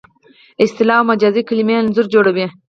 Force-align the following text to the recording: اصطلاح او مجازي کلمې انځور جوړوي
اصطلاح 0.63 0.97
او 0.99 1.07
مجازي 1.11 1.41
کلمې 1.49 1.73
انځور 1.79 2.05
جوړوي 2.13 2.47